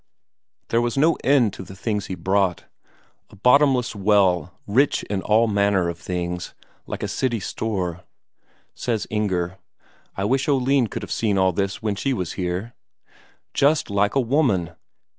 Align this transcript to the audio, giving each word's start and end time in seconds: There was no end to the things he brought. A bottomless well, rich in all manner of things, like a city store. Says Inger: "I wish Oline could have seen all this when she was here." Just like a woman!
There 0.69 0.81
was 0.81 0.97
no 0.97 1.15
end 1.23 1.53
to 1.53 1.63
the 1.63 1.75
things 1.75 2.07
he 2.07 2.15
brought. 2.15 2.63
A 3.29 3.35
bottomless 3.35 3.95
well, 3.95 4.51
rich 4.65 5.03
in 5.11 5.21
all 5.21 5.45
manner 5.45 5.89
of 5.89 5.99
things, 5.99 6.55
like 6.87 7.03
a 7.03 7.07
city 7.07 7.39
store. 7.39 8.01
Says 8.73 9.05
Inger: 9.11 9.59
"I 10.17 10.23
wish 10.25 10.47
Oline 10.49 10.87
could 10.87 11.03
have 11.03 11.11
seen 11.11 11.37
all 11.37 11.51
this 11.53 11.83
when 11.83 11.93
she 11.93 12.13
was 12.13 12.31
here." 12.31 12.73
Just 13.53 13.91
like 13.91 14.15
a 14.15 14.19
woman! 14.19 14.71